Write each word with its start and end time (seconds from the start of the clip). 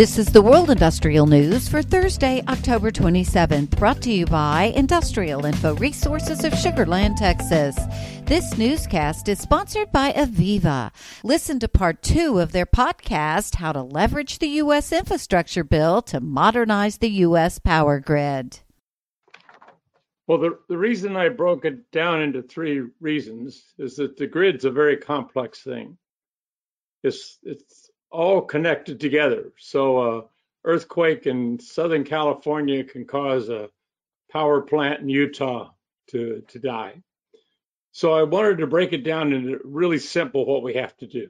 This 0.00 0.16
is 0.16 0.28
the 0.28 0.40
World 0.40 0.70
Industrial 0.70 1.26
News 1.26 1.68
for 1.68 1.82
Thursday, 1.82 2.42
October 2.48 2.90
27th, 2.90 3.76
brought 3.76 4.00
to 4.00 4.10
you 4.10 4.24
by 4.24 4.72
Industrial 4.74 5.44
Info 5.44 5.74
Resources 5.74 6.42
of 6.42 6.54
Sugar 6.54 6.86
Land, 6.86 7.18
Texas. 7.18 7.78
This 8.22 8.56
newscast 8.56 9.28
is 9.28 9.40
sponsored 9.40 9.92
by 9.92 10.12
AVEVA. 10.12 10.90
Listen 11.22 11.58
to 11.58 11.68
part 11.68 12.00
two 12.00 12.38
of 12.38 12.52
their 12.52 12.64
podcast, 12.64 13.56
How 13.56 13.72
to 13.72 13.82
Leverage 13.82 14.38
the 14.38 14.48
U.S. 14.64 14.90
Infrastructure 14.90 15.64
Bill 15.64 16.00
to 16.00 16.18
Modernize 16.18 16.96
the 16.96 17.10
U.S. 17.26 17.58
Power 17.58 18.00
Grid. 18.00 18.60
Well, 20.26 20.38
the, 20.38 20.58
the 20.70 20.78
reason 20.78 21.14
I 21.14 21.28
broke 21.28 21.66
it 21.66 21.90
down 21.90 22.22
into 22.22 22.40
three 22.40 22.84
reasons 23.02 23.74
is 23.76 23.96
that 23.96 24.16
the 24.16 24.26
grid's 24.26 24.64
a 24.64 24.70
very 24.70 24.96
complex 24.96 25.62
thing. 25.62 25.98
It's, 27.02 27.38
it's 27.42 27.89
all 28.10 28.42
connected 28.42 29.00
together. 29.00 29.52
So, 29.58 29.98
uh, 29.98 30.22
earthquake 30.64 31.26
in 31.26 31.58
Southern 31.58 32.04
California 32.04 32.84
can 32.84 33.04
cause 33.04 33.48
a 33.48 33.70
power 34.30 34.60
plant 34.60 35.00
in 35.00 35.08
Utah 35.08 35.70
to, 36.08 36.42
to 36.48 36.58
die. 36.58 37.02
So, 37.92 38.12
I 38.12 38.22
wanted 38.24 38.58
to 38.58 38.66
break 38.66 38.92
it 38.92 39.04
down 39.04 39.32
into 39.32 39.60
really 39.64 39.98
simple 39.98 40.44
what 40.44 40.62
we 40.62 40.74
have 40.74 40.96
to 40.98 41.06
do. 41.06 41.28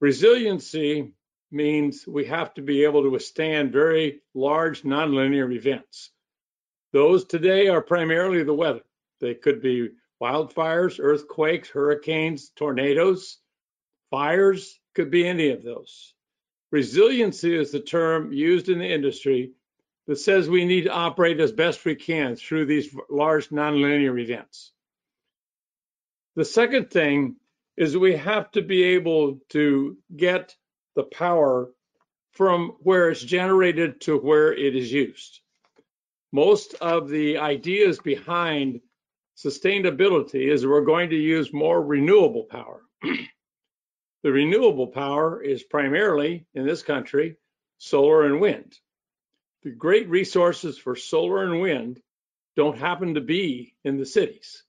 Resiliency 0.00 1.12
means 1.52 2.06
we 2.06 2.24
have 2.26 2.54
to 2.54 2.62
be 2.62 2.84
able 2.84 3.02
to 3.02 3.10
withstand 3.10 3.72
very 3.72 4.20
large 4.34 4.82
nonlinear 4.82 5.52
events. 5.52 6.10
Those 6.92 7.24
today 7.24 7.68
are 7.68 7.82
primarily 7.82 8.42
the 8.42 8.54
weather. 8.54 8.82
They 9.20 9.34
could 9.34 9.60
be 9.60 9.90
wildfires, 10.20 10.98
earthquakes, 11.00 11.68
hurricanes, 11.68 12.50
tornadoes, 12.50 13.38
fires, 14.10 14.79
could 14.94 15.10
be 15.10 15.26
any 15.26 15.50
of 15.50 15.62
those. 15.62 16.14
Resiliency 16.72 17.56
is 17.56 17.72
the 17.72 17.80
term 17.80 18.32
used 18.32 18.68
in 18.68 18.78
the 18.78 18.92
industry 18.92 19.52
that 20.06 20.16
says 20.16 20.48
we 20.48 20.64
need 20.64 20.84
to 20.84 20.92
operate 20.92 21.40
as 21.40 21.52
best 21.52 21.84
we 21.84 21.94
can 21.94 22.36
through 22.36 22.66
these 22.66 22.94
large 23.08 23.48
nonlinear 23.50 24.20
events. 24.20 24.72
The 26.36 26.44
second 26.44 26.90
thing 26.90 27.36
is 27.76 27.96
we 27.96 28.16
have 28.16 28.50
to 28.52 28.62
be 28.62 28.82
able 28.82 29.40
to 29.50 29.96
get 30.16 30.54
the 30.94 31.04
power 31.04 31.70
from 32.32 32.76
where 32.80 33.10
it's 33.10 33.22
generated 33.22 34.00
to 34.02 34.16
where 34.16 34.52
it 34.52 34.76
is 34.76 34.92
used. 34.92 35.40
Most 36.32 36.74
of 36.80 37.08
the 37.08 37.38
ideas 37.38 37.98
behind 37.98 38.80
sustainability 39.36 40.52
is 40.52 40.66
we're 40.66 40.84
going 40.84 41.10
to 41.10 41.16
use 41.16 41.52
more 41.52 41.82
renewable 41.82 42.44
power. 42.44 42.82
The 44.22 44.32
renewable 44.32 44.88
power 44.88 45.42
is 45.42 45.62
primarily 45.62 46.46
in 46.54 46.66
this 46.66 46.82
country 46.82 47.36
solar 47.78 48.26
and 48.26 48.40
wind. 48.40 48.78
The 49.62 49.70
great 49.70 50.08
resources 50.08 50.78
for 50.78 50.96
solar 50.96 51.44
and 51.44 51.60
wind 51.60 52.00
don't 52.56 52.78
happen 52.78 53.14
to 53.14 53.20
be 53.20 53.74
in 53.84 53.96
the 53.96 54.04
cities. 54.04 54.64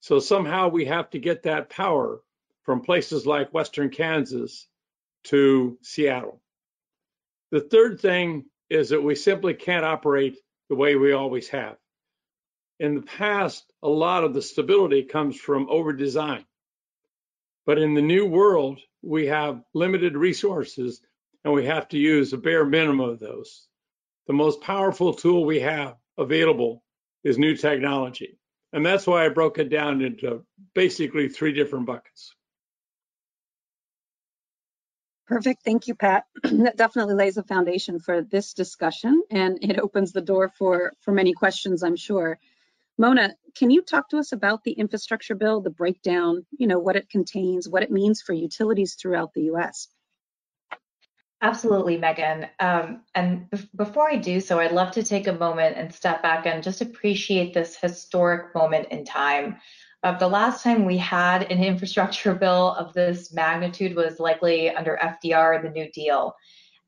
So 0.00 0.18
somehow 0.18 0.68
we 0.68 0.86
have 0.86 1.10
to 1.10 1.18
get 1.18 1.44
that 1.44 1.70
power 1.70 2.20
from 2.62 2.80
places 2.80 3.26
like 3.26 3.54
Western 3.54 3.90
Kansas 3.90 4.66
to 5.24 5.78
Seattle. 5.82 6.40
The 7.52 7.60
third 7.60 8.00
thing 8.00 8.46
is 8.68 8.88
that 8.88 9.02
we 9.02 9.14
simply 9.14 9.54
can't 9.54 9.84
operate 9.84 10.36
the 10.68 10.74
way 10.74 10.96
we 10.96 11.12
always 11.12 11.48
have. 11.48 11.76
In 12.80 12.96
the 12.96 13.02
past, 13.02 13.64
a 13.82 13.88
lot 13.88 14.24
of 14.24 14.34
the 14.34 14.42
stability 14.42 15.04
comes 15.04 15.36
from 15.36 15.68
over 15.70 15.92
design. 15.92 16.44
But 17.64 17.78
in 17.78 17.94
the 17.94 18.02
new 18.02 18.26
world, 18.26 18.80
we 19.06 19.26
have 19.26 19.62
limited 19.72 20.16
resources 20.16 21.00
and 21.44 21.54
we 21.54 21.64
have 21.66 21.88
to 21.88 21.98
use 21.98 22.32
a 22.32 22.36
bare 22.36 22.64
minimum 22.64 23.08
of 23.08 23.20
those. 23.20 23.66
The 24.26 24.32
most 24.32 24.60
powerful 24.60 25.14
tool 25.14 25.44
we 25.44 25.60
have 25.60 25.94
available 26.18 26.82
is 27.22 27.38
new 27.38 27.56
technology. 27.56 28.38
And 28.72 28.84
that's 28.84 29.06
why 29.06 29.24
I 29.24 29.28
broke 29.28 29.58
it 29.58 29.68
down 29.68 30.02
into 30.02 30.44
basically 30.74 31.28
three 31.28 31.52
different 31.52 31.86
buckets. 31.86 32.34
Perfect. 35.28 35.62
Thank 35.64 35.88
you, 35.88 35.94
Pat. 35.94 36.24
that 36.42 36.76
definitely 36.76 37.14
lays 37.14 37.36
a 37.36 37.42
foundation 37.42 38.00
for 38.00 38.22
this 38.22 38.54
discussion 38.54 39.22
and 39.30 39.58
it 39.62 39.78
opens 39.78 40.12
the 40.12 40.20
door 40.20 40.48
for, 40.48 40.92
for 41.00 41.12
many 41.12 41.32
questions, 41.32 41.82
I'm 41.82 41.96
sure. 41.96 42.38
Mona, 42.98 43.34
can 43.56 43.70
you 43.70 43.82
talk 43.82 44.08
to 44.10 44.18
us 44.18 44.32
about 44.32 44.64
the 44.64 44.72
infrastructure 44.72 45.34
bill, 45.34 45.60
the 45.60 45.70
breakdown, 45.70 46.44
you 46.58 46.66
know, 46.66 46.78
what 46.78 46.96
it 46.96 47.08
contains, 47.08 47.68
what 47.68 47.82
it 47.82 47.90
means 47.90 48.20
for 48.20 48.32
utilities 48.32 48.94
throughout 48.94 49.32
the 49.34 49.44
U.S.? 49.44 49.88
Absolutely, 51.42 51.98
Megan. 51.98 52.46
Um, 52.60 53.02
and 53.14 53.50
b- 53.50 53.68
before 53.76 54.10
I 54.10 54.16
do 54.16 54.40
so, 54.40 54.58
I'd 54.58 54.72
love 54.72 54.92
to 54.92 55.02
take 55.02 55.26
a 55.26 55.32
moment 55.32 55.76
and 55.76 55.94
step 55.94 56.22
back 56.22 56.46
and 56.46 56.62
just 56.62 56.80
appreciate 56.80 57.52
this 57.52 57.76
historic 57.76 58.54
moment 58.54 58.88
in 58.90 59.04
time. 59.04 59.56
Uh, 60.02 60.16
the 60.16 60.28
last 60.28 60.62
time 60.62 60.84
we 60.84 60.96
had 60.96 61.50
an 61.50 61.62
infrastructure 61.64 62.34
bill 62.34 62.72
of 62.72 62.94
this 62.94 63.32
magnitude 63.32 63.94
was 63.94 64.18
likely 64.18 64.70
under 64.70 64.98
FDR 65.02 65.62
the 65.62 65.70
New 65.70 65.90
Deal. 65.92 66.34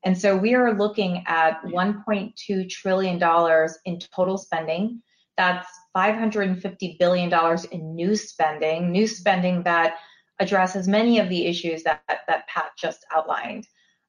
And 0.03 0.17
so 0.17 0.35
we 0.35 0.55
are 0.55 0.77
looking 0.77 1.23
at 1.27 1.61
$1.2 1.63 2.69
trillion 2.69 3.69
in 3.85 3.99
total 3.99 4.37
spending. 4.37 5.01
That's 5.39 5.69
$550 5.95 6.99
billion 6.99 7.33
in 7.71 7.95
new 7.95 8.17
spending, 8.17 8.91
new 8.91 9.07
spending 9.07 9.63
that 9.63 9.95
addresses 10.41 10.85
many 10.85 11.17
of 11.17 11.29
the 11.29 11.45
issues 11.45 11.81
that, 11.83 12.01
that 12.27 12.45
Pat 12.49 12.71
just 12.77 13.05
outlined. 13.15 13.65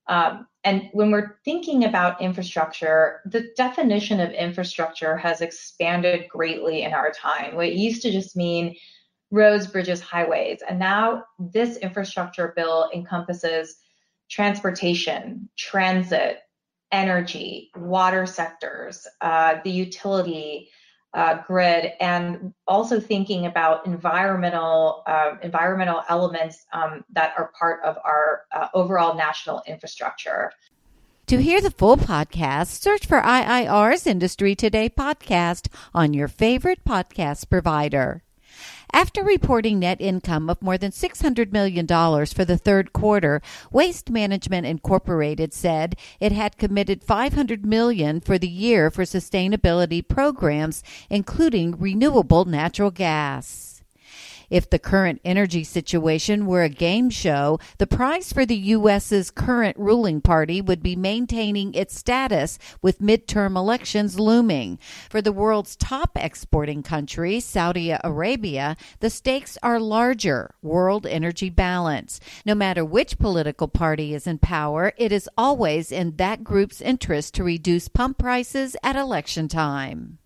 Um, 0.08 0.48
and 0.64 0.88
when 0.92 1.12
we're 1.12 1.36
thinking 1.44 1.84
about 1.84 2.20
infrastructure, 2.20 3.20
the 3.26 3.48
definition 3.56 4.18
of 4.18 4.32
infrastructure 4.32 5.16
has 5.18 5.40
expanded 5.40 6.28
greatly 6.28 6.82
in 6.82 6.92
our 6.92 7.12
time. 7.12 7.60
It 7.60 7.74
used 7.74 8.02
to 8.02 8.10
just 8.10 8.34
mean 8.34 8.74
roads, 9.30 9.68
bridges, 9.68 10.00
highways. 10.00 10.64
And 10.68 10.80
now 10.80 11.22
this 11.38 11.76
infrastructure 11.76 12.52
bill 12.56 12.90
encompasses 12.92 13.76
transportation, 14.28 15.48
transit, 15.56 16.40
energy, 16.90 17.70
water 17.76 18.26
sectors, 18.26 19.06
uh, 19.20 19.58
the 19.62 19.70
utility, 19.70 20.70
uh, 21.14 21.42
grid 21.46 21.92
and 22.00 22.54
also 22.68 23.00
thinking 23.00 23.46
about 23.46 23.84
environmental 23.86 25.02
uh, 25.06 25.34
environmental 25.42 26.02
elements 26.08 26.66
um, 26.72 27.04
that 27.12 27.34
are 27.36 27.50
part 27.58 27.82
of 27.82 27.96
our 28.04 28.42
uh, 28.52 28.68
overall 28.74 29.14
national 29.16 29.62
infrastructure. 29.66 30.52
To 31.26 31.38
hear 31.40 31.60
the 31.60 31.70
full 31.70 31.96
podcast, 31.96 32.80
search 32.80 33.06
for 33.06 33.20
IIR's 33.20 34.06
Industry 34.06 34.54
Today 34.54 34.88
podcast 34.88 35.68
on 35.94 36.12
your 36.12 36.28
favorite 36.28 36.84
podcast 36.84 37.48
provider. 37.48 38.24
After 38.92 39.22
reporting 39.22 39.78
net 39.78 40.00
income 40.00 40.50
of 40.50 40.60
more 40.60 40.76
than 40.76 40.90
$600 40.90 41.52
million 41.52 41.86
for 41.86 42.44
the 42.44 42.58
third 42.58 42.92
quarter, 42.92 43.40
Waste 43.70 44.10
Management 44.10 44.66
Incorporated 44.66 45.54
said 45.54 45.96
it 46.18 46.32
had 46.32 46.58
committed 46.58 47.04
500 47.04 47.64
million 47.64 48.20
for 48.20 48.36
the 48.36 48.48
year 48.48 48.90
for 48.90 49.04
sustainability 49.04 50.06
programs, 50.06 50.82
including 51.08 51.78
renewable 51.78 52.44
natural 52.44 52.90
gas. 52.90 53.69
If 54.50 54.68
the 54.68 54.80
current 54.80 55.20
energy 55.24 55.62
situation 55.64 56.44
were 56.44 56.62
a 56.62 56.68
game 56.68 57.08
show, 57.08 57.60
the 57.78 57.86
prize 57.86 58.32
for 58.32 58.44
the 58.44 58.56
U.S.'s 58.56 59.30
current 59.30 59.76
ruling 59.78 60.20
party 60.20 60.60
would 60.60 60.82
be 60.82 60.96
maintaining 60.96 61.72
its 61.72 61.96
status 61.96 62.58
with 62.82 63.00
midterm 63.00 63.56
elections 63.56 64.18
looming. 64.18 64.78
For 65.08 65.22
the 65.22 65.32
world's 65.32 65.76
top 65.76 66.10
exporting 66.16 66.82
country, 66.82 67.38
Saudi 67.40 67.94
Arabia, 68.02 68.76
the 68.98 69.10
stakes 69.10 69.56
are 69.62 69.78
larger 69.78 70.54
world 70.62 71.06
energy 71.06 71.48
balance. 71.48 72.20
No 72.44 72.54
matter 72.54 72.84
which 72.84 73.18
political 73.18 73.68
party 73.68 74.14
is 74.14 74.26
in 74.26 74.38
power, 74.38 74.92
it 74.96 75.12
is 75.12 75.28
always 75.38 75.92
in 75.92 76.16
that 76.16 76.42
group's 76.42 76.80
interest 76.80 77.34
to 77.34 77.44
reduce 77.44 77.88
pump 77.88 78.18
prices 78.18 78.76
at 78.82 78.96
election 78.96 79.46
time. 79.46 80.19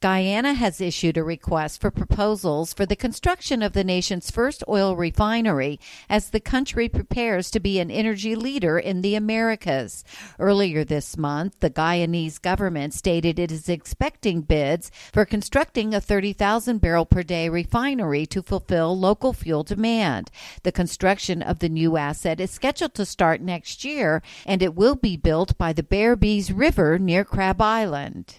Guyana 0.00 0.54
has 0.54 0.80
issued 0.80 1.18
a 1.18 1.22
request 1.22 1.78
for 1.78 1.90
proposals 1.90 2.72
for 2.72 2.86
the 2.86 2.96
construction 2.96 3.62
of 3.62 3.74
the 3.74 3.84
nation's 3.84 4.30
first 4.30 4.64
oil 4.66 4.96
refinery 4.96 5.78
as 6.08 6.30
the 6.30 6.40
country 6.40 6.88
prepares 6.88 7.50
to 7.50 7.60
be 7.60 7.78
an 7.78 7.90
energy 7.90 8.34
leader 8.34 8.78
in 8.78 9.02
the 9.02 9.14
Americas. 9.14 10.02
Earlier 10.38 10.84
this 10.84 11.18
month, 11.18 11.60
the 11.60 11.68
Guyanese 11.68 12.40
government 12.40 12.94
stated 12.94 13.38
it 13.38 13.52
is 13.52 13.68
expecting 13.68 14.40
bids 14.40 14.90
for 15.12 15.26
constructing 15.26 15.92
a 15.92 16.00
30,000 16.00 16.78
barrel 16.78 17.04
per 17.04 17.22
day 17.22 17.50
refinery 17.50 18.24
to 18.24 18.40
fulfill 18.42 18.98
local 18.98 19.34
fuel 19.34 19.64
demand. 19.64 20.30
The 20.62 20.72
construction 20.72 21.42
of 21.42 21.58
the 21.58 21.68
new 21.68 21.98
asset 21.98 22.40
is 22.40 22.50
scheduled 22.50 22.94
to 22.94 23.04
start 23.04 23.42
next 23.42 23.84
year 23.84 24.22
and 24.46 24.62
it 24.62 24.74
will 24.74 24.96
be 24.96 25.18
built 25.18 25.58
by 25.58 25.74
the 25.74 25.82
Berbice 25.82 26.50
River 26.56 26.98
near 26.98 27.22
Crab 27.22 27.60
Island. 27.60 28.36